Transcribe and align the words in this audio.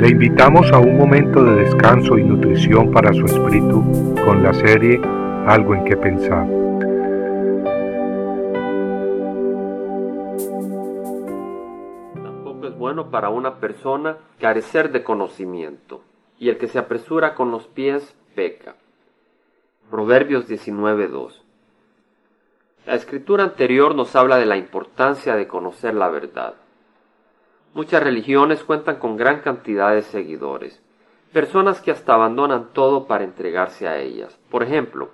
Le 0.00 0.08
invitamos 0.08 0.72
a 0.72 0.78
un 0.78 0.96
momento 0.96 1.44
de 1.44 1.56
descanso 1.56 2.16
y 2.16 2.24
nutrición 2.24 2.90
para 2.90 3.12
su 3.12 3.26
espíritu 3.26 4.14
con 4.24 4.42
la 4.42 4.54
serie 4.54 4.98
Algo 5.46 5.74
en 5.74 5.84
que 5.84 5.94
pensar. 5.94 6.46
Tampoco 12.14 12.66
es 12.66 12.78
bueno 12.78 13.10
para 13.10 13.28
una 13.28 13.56
persona 13.56 14.16
carecer 14.38 14.90
de 14.90 15.02
conocimiento, 15.02 16.02
y 16.38 16.48
el 16.48 16.56
que 16.56 16.68
se 16.68 16.78
apresura 16.78 17.34
con 17.34 17.50
los 17.50 17.66
pies 17.66 18.16
peca. 18.34 18.76
Proverbios 19.90 20.48
19.2 20.48 21.42
La 22.86 22.94
escritura 22.94 23.44
anterior 23.44 23.94
nos 23.94 24.16
habla 24.16 24.38
de 24.38 24.46
la 24.46 24.56
importancia 24.56 25.36
de 25.36 25.46
conocer 25.46 25.92
la 25.92 26.08
verdad. 26.08 26.54
Muchas 27.72 28.02
religiones 28.02 28.64
cuentan 28.64 28.96
con 28.96 29.16
gran 29.16 29.42
cantidad 29.42 29.94
de 29.94 30.02
seguidores, 30.02 30.82
personas 31.32 31.80
que 31.80 31.92
hasta 31.92 32.14
abandonan 32.14 32.70
todo 32.72 33.06
para 33.06 33.22
entregarse 33.22 33.86
a 33.86 34.00
ellas. 34.00 34.36
Por 34.50 34.64
ejemplo, 34.64 35.10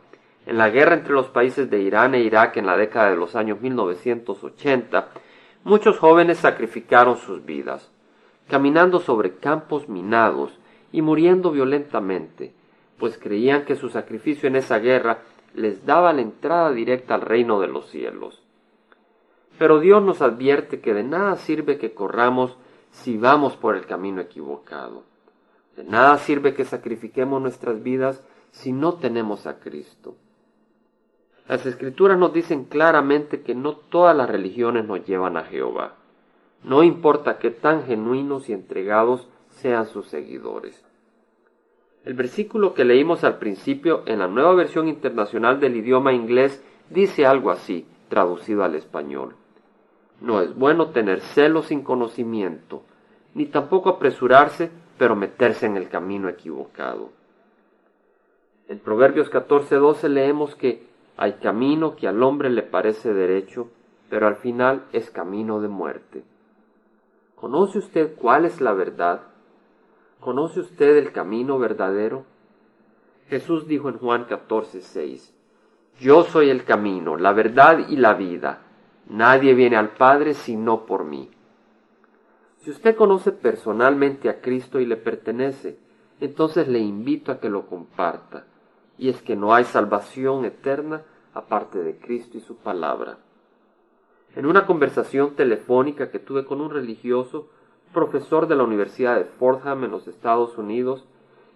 en 0.47 0.57
la 0.57 0.71
guerra 0.71 0.95
entre 0.95 1.13
los 1.13 1.27
países 1.27 1.69
de 1.69 1.83
Irán 1.83 2.15
e 2.15 2.21
Irak 2.21 2.57
en 2.57 2.65
la 2.65 2.79
década 2.79 3.11
de 3.11 3.17
los 3.17 3.37
años 3.37 3.61
1980, 3.61 5.09
muchos 5.65 5.99
jóvenes 5.99 6.39
sacrificaron 6.39 7.19
sus 7.19 7.45
vidas, 7.45 7.91
caminando 8.49 9.01
sobre 9.01 9.37
campos 9.37 9.91
minados 9.91 10.59
y 10.93 11.03
muriendo 11.03 11.51
violentamente, 11.51 12.55
pues 12.99 13.19
creían 13.19 13.67
que 13.67 13.77
su 13.77 13.91
sacrificio 13.91 14.49
en 14.49 14.57
esa 14.57 14.79
guerra 14.79 15.19
les 15.53 15.85
daba 15.85 16.15
la 16.15 16.23
entrada 16.23 16.73
directa 16.73 17.17
al 17.17 17.21
reino 17.21 17.61
de 17.61 17.69
los 17.69 17.91
cielos. 17.91 18.46
Pero 19.59 19.81
Dios 19.81 20.03
nos 20.03 20.23
advierte 20.23 20.81
que 20.81 20.95
de 20.95 21.03
nada 21.03 21.37
sirve 21.37 21.79
que 21.79 21.95
corramos 21.95 22.57
si 22.91 23.17
vamos 23.17 23.57
por 23.57 23.77
el 23.77 23.87
camino 23.87 24.21
equivocado. 24.21 25.05
De 25.77 25.85
nada 25.85 26.19
sirve 26.19 26.55
que 26.55 26.65
sacrifiquemos 26.65 27.41
nuestras 27.41 27.83
vidas 27.83 28.23
si 28.51 28.73
no 28.73 28.95
tenemos 28.95 29.47
a 29.47 29.59
Cristo. 29.61 30.17
Las 31.49 31.65
escrituras 31.65 32.19
nos 32.19 32.33
dicen 32.33 32.65
claramente 32.65 33.43
que 33.43 33.55
no 33.55 33.77
todas 33.77 34.17
las 34.17 34.29
religiones 34.29 34.85
nos 34.85 35.05
llevan 35.05 35.37
a 35.37 35.45
Jehová. 35.45 35.95
No 36.65 36.83
importa 36.83 37.39
qué 37.39 37.51
tan 37.51 37.85
genuinos 37.85 38.49
y 38.49 38.53
entregados 38.53 39.29
sean 39.51 39.87
sus 39.87 40.09
seguidores. 40.09 40.83
El 42.05 42.15
versículo 42.15 42.75
que 42.75 42.85
leímos 42.85 43.25
al 43.25 43.39
principio 43.39 44.03
en 44.07 44.21
la 44.21 44.29
nueva 44.29 44.55
versión 44.55 44.89
internacional 44.89 45.61
del 45.61 45.77
idioma 45.77 46.13
inglés 46.13 46.65
dice 46.91 47.27
algo 47.27 47.51
así, 47.51 47.87
traducido 48.09 48.65
al 48.65 48.75
español. 48.75 49.35
No 50.21 50.41
es 50.41 50.55
bueno 50.55 50.91
tener 50.91 51.21
celo 51.21 51.63
sin 51.63 51.83
conocimiento, 51.83 52.83
ni 53.35 53.47
tampoco 53.47 53.91
apresurarse, 53.91 54.71
pero 54.99 55.15
meterse 55.15 55.67
en 55.67 55.77
el 55.77 55.89
camino 55.89 56.29
equivocado. 56.29 57.11
En 58.69 58.79
Proverbios 58.79 59.31
14:12 59.31 60.09
leemos 60.09 60.55
que 60.55 60.87
hay 61.17 61.35
camino 61.35 61.97
que 61.97 62.09
al 62.09 62.23
hombre 62.23 62.51
le 62.51 62.63
parece 62.63 63.13
derecho, 63.13 63.69
pero 64.11 64.27
al 64.27 64.37
final 64.37 64.85
es 64.93 65.11
camino 65.11 65.61
de 65.61 65.69
muerte. 65.69 66.25
¿Conoce 67.37 67.79
usted 67.79 68.15
cuál 68.17 68.45
es 68.45 68.61
la 68.61 68.73
verdad? 68.73 69.23
¿Conoce 70.21 70.61
usted 70.61 70.97
el 70.97 71.13
camino 71.13 71.59
verdadero? 71.59 72.25
Jesús 73.29 73.67
dijo 73.67 73.89
en 73.89 73.99
Juan 73.99 74.27
14:6, 74.27 75.33
Yo 76.01 76.25
soy 76.25 76.51
el 76.51 76.65
camino, 76.65 77.17
la 77.17 77.33
verdad 77.33 77.87
y 77.89 77.97
la 77.97 78.15
vida. 78.15 78.66
Nadie 79.09 79.55
viene 79.55 79.77
al 79.77 79.91
Padre 79.91 80.35
sino 80.35 80.85
por 80.85 81.05
mí. 81.05 81.31
Si 82.59 82.71
usted 82.71 82.97
conoce 82.97 83.31
personalmente 83.31 84.29
a 84.29 84.41
Cristo 84.41 84.81
y 84.81 84.87
le 84.87 84.97
pertenece, 84.97 85.79
entonces 86.21 86.67
le 86.67 86.81
invito 86.81 87.31
a 87.31 87.39
que 87.39 87.49
lo 87.49 87.67
comparta. 87.67 88.47
Y 88.99 89.09
es 89.09 89.23
que 89.23 89.37
no 89.37 89.55
hay 89.55 89.65
salvación 89.65 90.45
eterna 90.45 91.03
aparte 91.35 91.83
de 91.83 91.99
Cristo 91.99 92.39
y 92.39 92.41
su 92.41 92.57
palabra. 92.57 93.19
En 94.35 94.47
una 94.47 94.67
conversación 94.67 95.35
telefónica 95.35 96.11
que 96.11 96.19
tuve 96.19 96.45
con 96.45 96.61
un 96.61 96.71
religioso, 96.71 97.49
profesor 97.93 98.49
de 98.49 98.57
la 98.57 98.65
Universidad 98.65 99.17
de 99.17 99.25
Fordham 99.25 99.85
en 99.85 99.91
los 99.91 100.09
Estados 100.09 100.59
Unidos, 100.59 101.07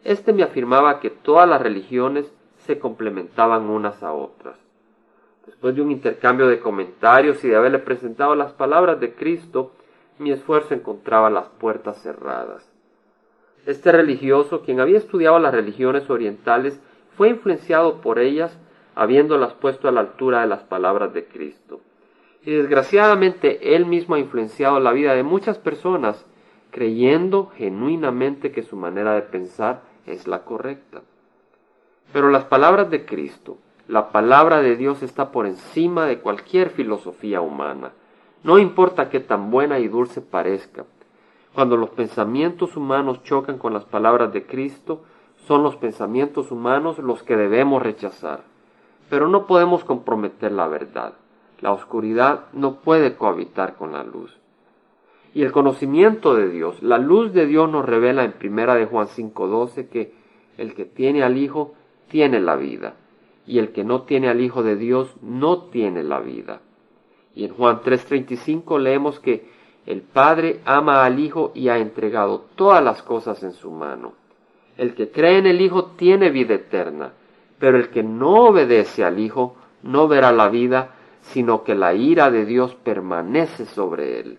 éste 0.05 0.33
me 0.33 0.43
afirmaba 0.43 1.01
que 1.01 1.11
todas 1.11 1.49
las 1.49 1.61
religiones 1.61 2.33
se 2.59 2.79
complementaban 2.79 3.69
unas 3.69 4.03
a 4.03 4.13
otras. 4.13 4.57
Después 5.47 5.75
de 5.75 5.83
un 5.83 5.91
intercambio 5.91 6.49
de 6.49 6.61
comentarios 6.61 7.43
y 7.45 7.49
de 7.49 7.57
haberle 7.57 7.79
presentado 7.79 8.35
las 8.35 8.53
palabras 8.53 9.01
de 9.01 9.15
Cristo, 9.15 9.73
mi 10.19 10.33
esfuerzo 10.33 10.75
encontraba 10.75 11.31
las 11.31 11.49
puertas 11.49 12.03
cerradas. 12.03 12.71
Este 13.67 13.93
religioso, 13.93 14.63
quien 14.63 14.81
había 14.81 14.99
estudiado 14.99 15.39
las 15.39 15.55
religiones 15.55 16.09
orientales, 16.11 16.81
fue 17.17 17.29
influenciado 17.29 18.01
por 18.01 18.19
ellas, 18.19 18.59
habiéndolas 18.95 19.55
puesto 19.55 19.89
a 19.89 19.93
la 19.93 20.01
altura 20.01 20.43
de 20.43 20.47
las 20.47 20.63
palabras 20.63 21.13
de 21.13 21.27
Cristo. 21.27 21.81
Y 22.43 22.53
desgraciadamente 22.53 23.75
él 23.75 23.87
mismo 23.87 24.15
ha 24.15 24.19
influenciado 24.19 24.81
la 24.81 24.93
vida 24.93 25.15
de 25.15 25.23
muchas 25.23 25.59
personas, 25.59 26.25
creyendo 26.71 27.51
genuinamente 27.57 28.53
que 28.53 28.63
su 28.63 28.77
manera 28.77 29.15
de 29.15 29.23
pensar 29.23 29.83
es 30.07 30.27
la 30.27 30.45
correcta. 30.45 31.03
Pero 32.13 32.31
las 32.31 32.45
palabras 32.45 32.91
de 32.91 33.05
Cristo, 33.05 33.59
la 33.91 34.13
palabra 34.13 34.63
de 34.63 34.77
Dios 34.77 35.03
está 35.03 35.33
por 35.33 35.47
encima 35.47 36.07
de 36.07 36.21
cualquier 36.21 36.71
filosofía 36.71 37.41
humana. 37.41 37.91
No 38.45 38.61
importa 38.61 39.11
qué 39.11 39.19
tan 39.19 39.51
buena 39.51 39.81
y 39.81 39.89
dulce 39.89 40.21
parezca. 40.21 40.85
Cuando 41.55 41.77
los 41.77 41.91
pensamientos 41.91 42.77
humanos 42.77 43.25
chocan 43.25 43.59
con 43.59 43.75
las 43.75 43.85
palabras 43.85 44.33
de 44.33 44.47
Cristo, 44.47 45.03
son 45.45 45.65
los 45.65 45.75
pensamientos 45.75 46.53
humanos 46.53 46.99
los 46.99 47.25
que 47.25 47.37
debemos 47.37 47.83
rechazar. 47.83 48.45
Pero 49.09 49.27
no 49.27 49.49
podemos 49.49 49.83
comprometer 49.83 50.53
la 50.53 50.69
verdad. 50.69 51.15
La 51.61 51.73
oscuridad 51.73 52.45
no 52.53 52.77
puede 52.77 53.17
cohabitar 53.17 53.75
con 53.75 53.91
la 53.91 54.05
luz. 54.05 54.39
Y 55.35 55.43
el 55.43 55.51
conocimiento 55.51 56.37
de 56.37 56.49
Dios, 56.49 56.81
la 56.81 56.99
luz 56.99 57.33
de 57.33 57.45
Dios 57.45 57.69
nos 57.69 57.85
revela 57.85 58.23
en 58.23 58.35
primera 58.35 58.77
de 58.77 58.87
Juan 58.87 59.09
5:12 59.09 59.89
que 59.89 60.15
el 60.59 60.75
que 60.75 60.85
tiene 60.85 61.25
al 61.25 61.37
Hijo 61.37 61.75
tiene 62.09 62.39
la 62.39 62.55
vida 62.55 62.95
y 63.47 63.59
el 63.59 63.73
que 63.73 63.85
no 63.85 64.03
tiene 64.03 64.29
al 64.29 64.41
Hijo 64.41 64.63
de 64.63 64.77
Dios 64.77 65.15
no 65.23 65.65
tiene 65.71 66.03
la 66.03 66.21
vida. 66.21 66.61
Y 67.35 67.45
en 67.45 67.55
Juan 67.55 67.81
3:35 67.83 68.79
leemos 68.79 69.21
que 69.21 69.49
el 69.87 70.03
Padre 70.03 70.61
ama 70.65 71.05
al 71.05 71.19
Hijo 71.19 71.53
y 71.55 71.69
ha 71.69 71.79
entregado 71.79 72.45
todas 72.55 72.83
las 72.83 73.03
cosas 73.03 73.43
en 73.43 73.53
su 73.53 73.71
mano. 73.71 74.13
El 74.77 74.95
que 74.95 75.11
cree 75.11 75.39
en 75.39 75.47
el 75.47 75.61
Hijo 75.61 75.87
tiene 75.97 76.31
vida 76.31 76.55
eterna, 76.55 77.13
pero 77.59 77.77
el 77.77 77.91
que 77.91 78.03
no 78.03 78.47
obedece 78.47 79.05
al 79.05 79.19
Hijo 79.19 79.57
no 79.83 80.09
verá 80.09 80.33
la 80.33 80.49
vida, 80.49 80.95
sino 81.23 81.65
que 81.65 81.75
la 81.75 81.95
ira 81.95 82.31
de 82.31 82.45
Dios 82.45 82.75
permanece 82.77 83.67
sobre 83.67 84.21
él. 84.21 84.39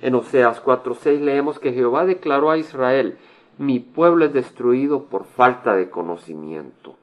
En 0.00 0.14
Oseas 0.14 0.62
4:6 0.62 1.20
leemos 1.20 1.58
que 1.58 1.72
Jehová 1.72 2.04
declaró 2.04 2.50
a 2.50 2.58
Israel, 2.58 3.18
mi 3.56 3.78
pueblo 3.78 4.26
es 4.26 4.32
destruido 4.32 5.04
por 5.04 5.24
falta 5.24 5.74
de 5.74 5.88
conocimiento 5.88 6.96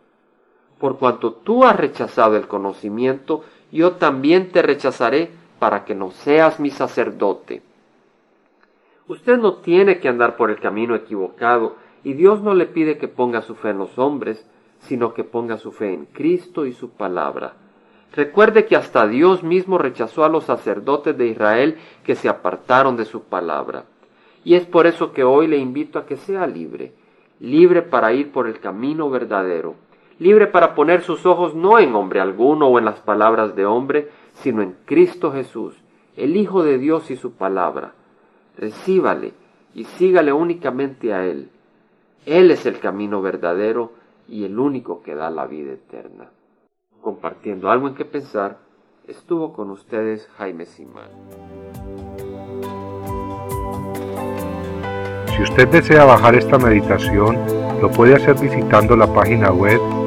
por 0.82 0.98
cuanto 0.98 1.32
tú 1.32 1.64
has 1.64 1.76
rechazado 1.76 2.36
el 2.36 2.48
conocimiento, 2.48 3.44
yo 3.72 3.94
también 3.94 4.50
te 4.52 4.64
rechazaré 4.64 5.30
para 5.60 5.86
que 5.86 5.94
no 5.94 6.10
seas 6.10 6.60
mi 6.60 6.72
sacerdote. 6.72 7.62
Usted 9.08 9.38
no 9.38 9.58
tiene 9.58 10.00
que 10.00 10.10
andar 10.10 10.36
por 10.36 10.50
el 10.50 10.60
camino 10.60 10.96
equivocado, 10.96 11.76
y 12.04 12.14
Dios 12.14 12.42
no 12.42 12.56
le 12.56 12.66
pide 12.66 12.98
que 12.98 13.08
ponga 13.08 13.44
su 13.44 13.54
fe 13.54 13.70
en 13.70 13.78
los 13.78 14.00
hombres, 14.00 14.44
sino 14.80 15.14
que 15.14 15.24
ponga 15.24 15.58
su 15.60 15.72
fe 15.72 15.94
en 15.94 16.08
Cristo 16.08 16.66
y 16.66 16.74
su 16.74 16.90
palabra. 16.90 17.54
Recuerde 18.14 18.66
que 18.66 18.76
hasta 18.76 19.08
Dios 19.08 19.44
mismo 19.44 19.78
rechazó 19.78 20.26
a 20.26 20.30
los 20.30 20.46
sacerdotes 20.46 21.16
de 21.16 21.28
Israel 21.28 21.78
que 22.04 22.16
se 22.16 22.28
apartaron 22.28 22.98
de 22.98 23.06
su 23.06 23.22
palabra. 23.22 23.86
Y 24.44 24.56
es 24.56 24.66
por 24.66 24.88
eso 24.88 25.14
que 25.14 25.24
hoy 25.24 25.46
le 25.46 25.58
invito 25.58 26.00
a 26.00 26.08
que 26.08 26.18
sea 26.18 26.48
libre, 26.48 26.94
libre 27.40 27.84
para 27.84 28.14
ir 28.14 28.32
por 28.32 28.48
el 28.48 28.60
camino 28.60 29.12
verdadero, 29.12 29.76
libre 30.22 30.46
para 30.46 30.76
poner 30.76 31.02
sus 31.02 31.26
ojos 31.26 31.56
no 31.56 31.80
en 31.80 31.96
hombre 31.96 32.22
alguno 32.22 32.68
o 32.68 32.78
en 32.78 32.86
las 32.86 33.00
palabras 33.00 33.56
de 33.56 33.66
hombre, 33.66 34.10
sino 34.36 34.62
en 34.62 34.76
Cristo 34.86 35.32
Jesús, 35.32 35.76
el 36.16 36.38
Hijo 36.38 36.62
de 36.62 36.78
Dios 36.78 37.10
y 37.10 37.16
su 37.16 37.32
palabra. 37.32 37.94
Recíbale 38.56 39.34
y 39.74 39.86
sígale 39.86 40.32
únicamente 40.32 41.12
a 41.12 41.26
Él. 41.26 41.50
Él 42.28 42.52
es 42.52 42.68
el 42.68 42.80
camino 42.80 43.24
verdadero 43.24 43.94
y 44.30 44.46
el 44.46 44.60
único 44.60 45.02
que 45.02 45.16
da 45.16 45.32
la 45.32 45.48
vida 45.48 45.72
eterna. 45.72 46.30
Compartiendo 47.02 47.72
algo 47.72 47.88
en 47.88 47.96
que 47.96 48.06
pensar, 48.06 48.60
estuvo 49.08 49.54
con 49.54 49.72
ustedes 49.72 50.30
Jaime 50.38 50.68
Simán. 50.68 51.10
Si 55.36 55.42
usted 55.42 55.68
desea 55.70 56.06
bajar 56.06 56.36
esta 56.36 56.60
meditación, 56.60 57.40
lo 57.82 57.90
puede 57.90 58.14
hacer 58.14 58.36
visitando 58.40 58.96
la 58.96 59.12
página 59.12 59.52
web 59.52 59.82